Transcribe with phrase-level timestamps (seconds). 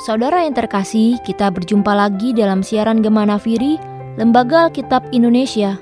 [0.00, 3.76] Saudara yang terkasih, kita berjumpa lagi dalam siaran Gemana Firi,
[4.16, 5.76] Lembaga Alkitab Indonesia.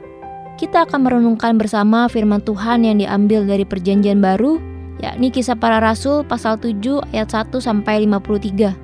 [0.58, 4.58] Kita akan merenungkan bersama firman Tuhan yang diambil dari Perjanjian Baru,
[4.98, 8.74] yakni Kisah Para Rasul pasal 7 ayat 1 sampai 53.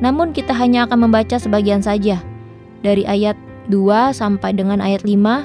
[0.00, 2.16] Namun kita hanya akan membaca sebagian saja,
[2.80, 3.36] dari ayat
[3.68, 5.44] 2 sampai dengan ayat 5,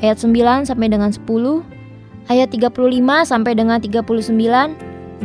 [0.00, 1.60] ayat 9 sampai dengan 10,
[2.32, 2.72] ayat 35
[3.20, 4.72] sampai dengan 39,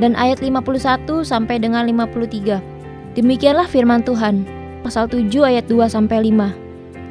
[0.04, 2.75] dan ayat 51 sampai dengan 53.
[3.16, 4.44] Demikianlah firman Tuhan,
[4.84, 6.52] pasal 7 ayat 2 sampai 5.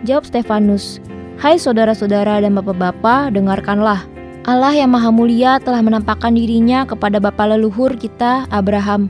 [0.05, 1.01] Jawab Stefanus,
[1.41, 4.05] "Hai saudara-saudara dan bapak-bapak, dengarkanlah.
[4.45, 9.09] Allah yang Maha Mulia telah menampakkan dirinya kepada bapa leluhur kita, Abraham,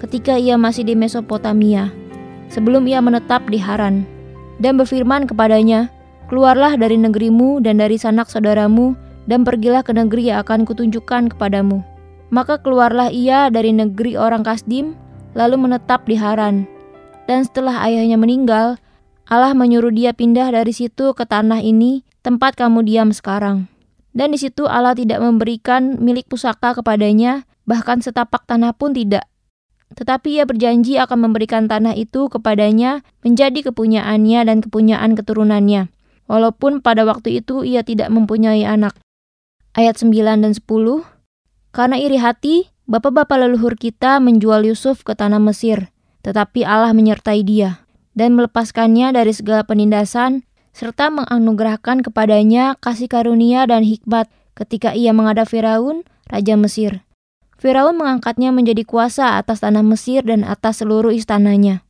[0.00, 1.92] ketika ia masih di Mesopotamia,
[2.48, 4.08] sebelum ia menetap di Haran,
[4.64, 5.92] dan berfirman kepadanya,
[6.32, 8.96] Keluarlah dari negerimu dan dari sanak saudaramu,
[9.28, 11.82] dan pergilah ke negeri yang akan kutunjukkan kepadamu.
[12.30, 14.94] Maka keluarlah ia dari negeri orang Kasdim,
[15.34, 16.66] lalu menetap di Haran.
[17.30, 18.78] Dan setelah ayahnya meninggal,
[19.30, 23.70] Allah menyuruh dia pindah dari situ ke tanah ini, tempat kamu diam sekarang.
[24.10, 29.30] Dan di situ Allah tidak memberikan milik pusaka kepadanya, bahkan setapak tanah pun tidak.
[29.94, 35.90] Tetapi ia berjanji akan memberikan tanah itu kepadanya menjadi kepunyaannya dan kepunyaan keturunannya.
[36.30, 38.94] Walaupun pada waktu itu ia tidak mempunyai anak.
[39.74, 40.62] Ayat 9 dan 10
[41.70, 45.94] Karena iri hati, Bapak-bapak leluhur kita menjual Yusuf ke tanah Mesir,
[46.26, 47.86] tetapi Allah menyertai dia
[48.18, 50.42] dan melepaskannya dari segala penindasan
[50.74, 54.26] serta menganugerahkan kepadanya kasih karunia dan hikmat
[54.58, 57.06] ketika ia menghadap Firaun, raja Mesir.
[57.62, 61.86] Firaun mengangkatnya menjadi kuasa atas tanah Mesir dan atas seluruh istananya.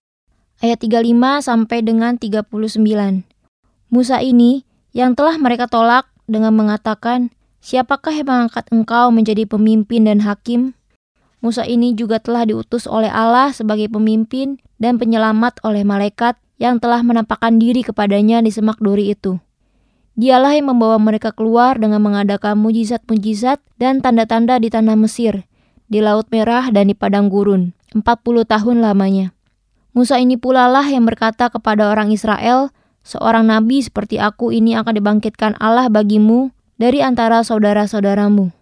[0.61, 1.01] Ayat 35
[1.41, 2.45] sampai dengan 39.
[3.89, 7.33] Musa ini yang telah mereka tolak dengan mengatakan,
[7.65, 10.77] Siapakah yang mengangkat engkau menjadi pemimpin dan hakim?
[11.41, 17.01] Musa ini juga telah diutus oleh Allah sebagai pemimpin dan penyelamat oleh malaikat yang telah
[17.01, 19.41] menampakkan diri kepadanya di semak duri itu.
[20.21, 25.49] Dialah yang membawa mereka keluar dengan mengadakan mujizat-mujizat dan tanda-tanda di tanah Mesir,
[25.89, 28.05] di Laut Merah dan di Padang Gurun, 40
[28.45, 29.33] tahun lamanya.
[29.97, 32.69] Musa ini pula lah yang berkata kepada orang Israel,
[33.01, 38.53] seorang nabi seperti aku ini akan dibangkitkan Allah bagimu dari antara saudara-saudaramu.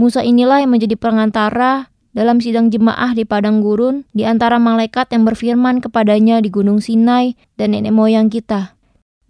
[0.00, 5.24] Musa inilah yang menjadi pengantara dalam sidang jemaah di padang gurun di antara malaikat yang
[5.24, 8.76] berfirman kepadanya di gunung Sinai dan nenek moyang kita.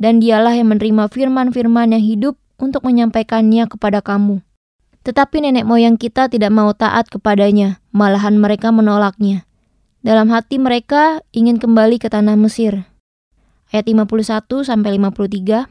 [0.03, 4.43] Dan dialah yang menerima firman-firman yang hidup untuk menyampaikannya kepada kamu.
[5.07, 9.47] Tetapi nenek moyang kita tidak mau taat kepadanya, malahan mereka menolaknya.
[10.03, 12.91] Dalam hati mereka ingin kembali ke tanah Mesir.
[13.71, 15.71] Ayat 51 sampai 53.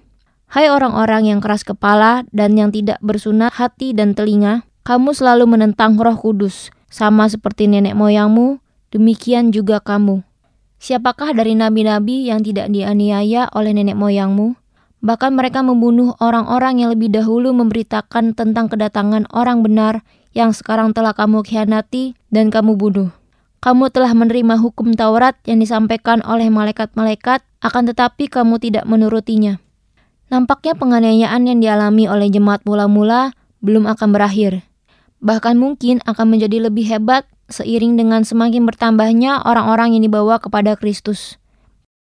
[0.51, 5.99] Hai orang-orang yang keras kepala dan yang tidak bersunat hati dan telinga, kamu selalu menentang
[5.99, 8.59] Roh Kudus sama seperti nenek moyangmu,
[8.91, 10.27] demikian juga kamu.
[10.83, 14.59] Siapakah dari nabi-nabi yang tidak dianiaya oleh nenek moyangmu?
[15.01, 20.03] Bahkan mereka membunuh orang-orang yang lebih dahulu memberitakan tentang kedatangan orang benar
[20.35, 23.09] yang sekarang telah kamu khianati dan kamu bunuh.
[23.63, 29.61] Kamu telah menerima hukum Taurat yang disampaikan oleh malaikat-malaikat, akan tetapi kamu tidak menurutinya.
[30.33, 34.65] Nampaknya penganiayaan yang dialami oleh jemaat mula-mula belum akan berakhir
[35.21, 41.37] bahkan mungkin akan menjadi lebih hebat seiring dengan semakin bertambahnya orang-orang yang dibawa kepada Kristus.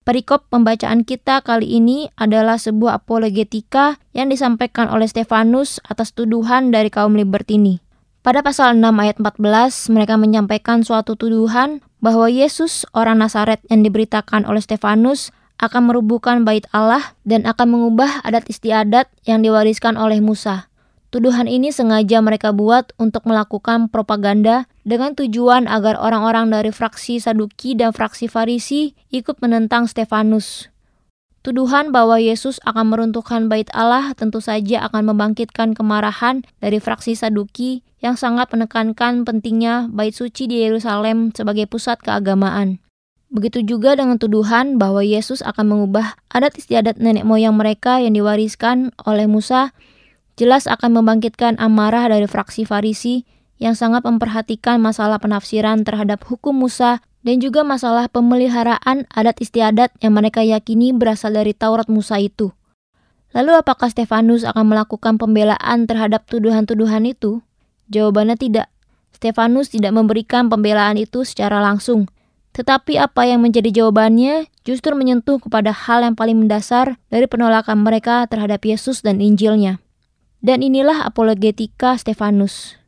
[0.08, 6.88] Perikop pembacaan kita kali ini adalah sebuah apologetika yang disampaikan oleh Stefanus atas tuduhan dari
[6.88, 7.84] kaum Libertini.
[8.24, 14.48] Pada pasal 6 ayat 14, mereka menyampaikan suatu tuduhan bahwa Yesus, orang Nazaret yang diberitakan
[14.48, 15.28] oleh Stefanus,
[15.60, 20.70] akan merubuhkan bait Allah dan akan mengubah adat istiadat yang diwariskan oleh Musa.
[21.08, 27.72] Tuduhan ini sengaja mereka buat untuk melakukan propaganda dengan tujuan agar orang-orang dari fraksi Saduki
[27.72, 30.68] dan fraksi Farisi ikut menentang Stefanus.
[31.40, 37.80] Tuduhan bahwa Yesus akan meruntuhkan bait Allah tentu saja akan membangkitkan kemarahan dari fraksi Saduki
[38.04, 42.84] yang sangat menekankan pentingnya bait suci di Yerusalem sebagai pusat keagamaan.
[43.32, 48.92] Begitu juga dengan tuduhan bahwa Yesus akan mengubah adat istiadat nenek moyang mereka yang diwariskan
[49.08, 49.72] oleh Musa
[50.38, 53.26] jelas akan membangkitkan amarah dari fraksi Farisi
[53.58, 60.14] yang sangat memperhatikan masalah penafsiran terhadap hukum Musa dan juga masalah pemeliharaan adat istiadat yang
[60.14, 62.54] mereka yakini berasal dari Taurat Musa itu.
[63.34, 67.44] Lalu apakah Stefanus akan melakukan pembelaan terhadap tuduhan-tuduhan itu?
[67.90, 68.70] Jawabannya tidak.
[69.12, 72.06] Stefanus tidak memberikan pembelaan itu secara langsung.
[72.54, 78.24] Tetapi apa yang menjadi jawabannya justru menyentuh kepada hal yang paling mendasar dari penolakan mereka
[78.30, 79.82] terhadap Yesus dan Injilnya.
[80.38, 82.78] Dan inilah apologetika Stefanus.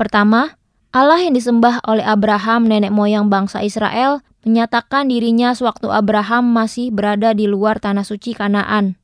[0.00, 0.56] Pertama,
[0.96, 7.36] Allah yang disembah oleh Abraham nenek moyang bangsa Israel menyatakan dirinya sewaktu Abraham masih berada
[7.36, 8.96] di luar tanah suci Kanaan.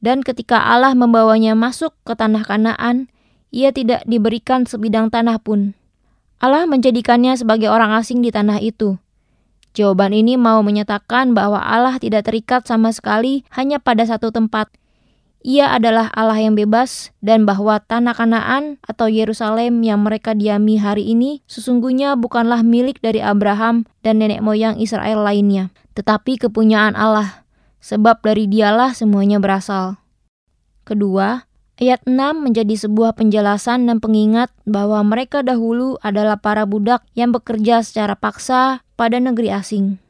[0.00, 3.12] Dan ketika Allah membawanya masuk ke tanah Kanaan,
[3.50, 5.76] ia tidak diberikan sebidang tanah pun.
[6.40, 9.00] Allah menjadikannya sebagai orang asing di tanah itu.
[9.76, 14.72] Jawaban ini mau menyatakan bahwa Allah tidak terikat sama sekali hanya pada satu tempat,
[15.46, 21.06] ia adalah Allah yang bebas dan bahwa tanah Kanaan atau Yerusalem yang mereka diami hari
[21.06, 27.46] ini sesungguhnya bukanlah milik dari Abraham dan nenek moyang Israel lainnya, tetapi kepunyaan Allah,
[27.78, 30.02] sebab dari dialah semuanya berasal.
[30.82, 31.46] Kedua,
[31.78, 37.86] ayat 6 menjadi sebuah penjelasan dan pengingat bahwa mereka dahulu adalah para budak yang bekerja
[37.86, 40.02] secara paksa pada negeri asing.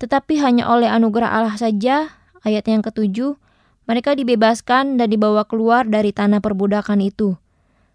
[0.00, 2.08] Tetapi hanya oleh anugerah Allah saja,
[2.40, 3.36] ayat yang ketujuh,
[3.88, 7.40] mereka dibebaskan dan dibawa keluar dari tanah perbudakan itu,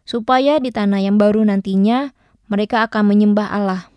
[0.09, 2.11] supaya di tanah yang baru nantinya
[2.49, 3.93] mereka akan menyembah Allah.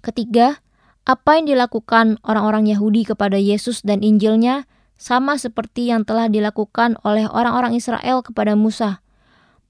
[0.00, 0.62] Ketiga,
[1.04, 4.70] apa yang dilakukan orang-orang Yahudi kepada Yesus dan Injilnya
[5.00, 9.02] sama seperti yang telah dilakukan oleh orang-orang Israel kepada Musa.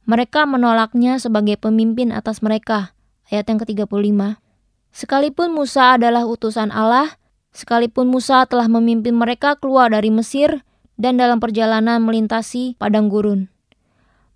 [0.04, 2.93] Mereka menolaknya sebagai pemimpin atas mereka.
[3.31, 4.43] Ayat yang ke-35.
[4.90, 7.14] Sekalipun Musa adalah utusan Allah,
[7.54, 10.66] sekalipun Musa telah memimpin mereka keluar dari Mesir,
[11.00, 13.49] dan dalam perjalanan melintasi padang gurun.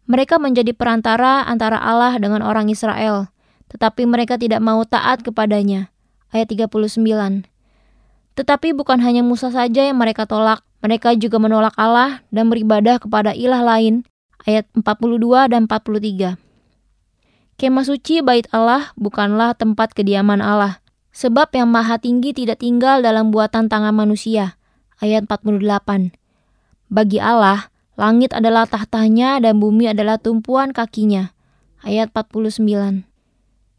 [0.08, 3.28] Mereka menjadi perantara antara Allah dengan orang Israel,
[3.68, 5.92] tetapi mereka tidak mau taat kepadanya.
[6.32, 7.44] Ayat 39.
[8.34, 13.36] Tetapi bukan hanya Musa saja yang mereka tolak, mereka juga menolak Allah dan beribadah kepada
[13.36, 14.02] ilah lain.
[14.44, 16.36] Ayat 42 dan 43.
[17.54, 20.82] Kemah suci bait Allah bukanlah tempat kediaman Allah,
[21.14, 24.58] sebab yang maha tinggi tidak tinggal dalam buatan tangan manusia.
[24.98, 26.23] Ayat 48.
[26.92, 31.32] Bagi Allah, langit adalah tahtanya dan bumi adalah tumpuan kakinya.
[31.84, 33.04] Ayat 49.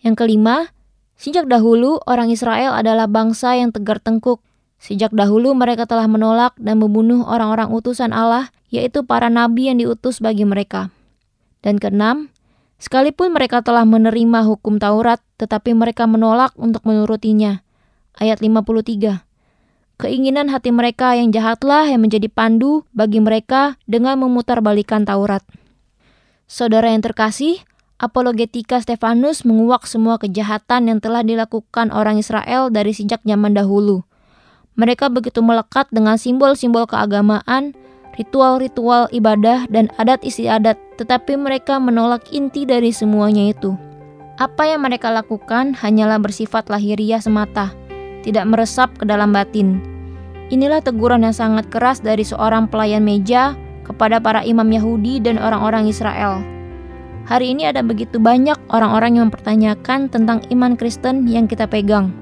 [0.05, 0.69] Yang kelima,
[1.17, 4.45] sejak dahulu orang Israel adalah bangsa yang tegar tengkuk.
[4.77, 10.21] Sejak dahulu mereka telah menolak dan membunuh orang-orang utusan Allah, yaitu para nabi yang diutus
[10.21, 10.93] bagi mereka.
[11.65, 12.29] Dan keenam,
[12.77, 17.65] sekalipun mereka telah menerima hukum Taurat, tetapi mereka menolak untuk menurutinya.
[18.13, 19.24] Ayat 53.
[19.95, 25.39] Keinginan hati mereka yang jahatlah yang menjadi pandu bagi mereka dengan memutarbalikan Taurat.
[26.51, 27.63] Saudara yang terkasih,
[27.95, 34.03] apologetika Stefanus menguak semua kejahatan yang telah dilakukan orang Israel dari sejak zaman dahulu.
[34.75, 37.71] Mereka begitu melekat dengan simbol-simbol keagamaan,
[38.19, 43.71] ritual-ritual ibadah, dan adat istiadat, tetapi mereka menolak inti dari semuanya itu.
[44.43, 47.71] Apa yang mereka lakukan hanyalah bersifat lahiriah semata–
[48.25, 49.77] tidak meresap ke dalam batin.
[50.49, 53.53] Inilah teguran yang sangat keras dari seorang pelayan meja
[53.85, 56.41] kepada para imam Yahudi dan orang-orang Israel.
[57.25, 62.13] Hari ini ada begitu banyak orang-orang yang mempertanyakan tentang iman Kristen yang kita pegang.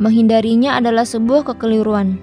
[0.00, 2.20] Menghindarinya adalah sebuah kekeliruan.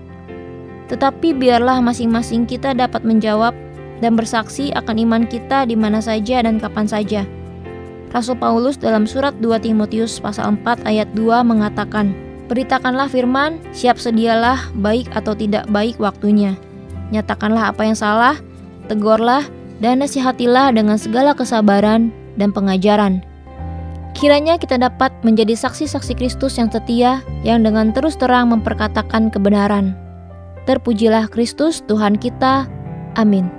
[0.89, 3.57] Tetapi biarlah masing-masing kita dapat menjawab
[4.01, 7.21] dan bersaksi akan iman kita di mana saja dan kapan saja.
[8.13, 14.71] Rasul Paulus dalam surat 2 Timotius pasal 4 ayat 2 mengatakan, Beritakanlah firman, siap sedialah
[14.79, 16.55] baik atau tidak baik waktunya.
[17.11, 18.35] Nyatakanlah apa yang salah,
[18.87, 19.43] tegurlah,
[19.83, 22.09] dan nasihatilah dengan segala kesabaran
[22.39, 23.19] dan pengajaran.
[24.17, 29.93] Kiranya kita dapat menjadi saksi-saksi Kristus yang setia, yang dengan terus terang memperkatakan kebenaran.
[30.65, 32.65] Terpujilah Kristus Tuhan kita.
[33.13, 33.56] Amin.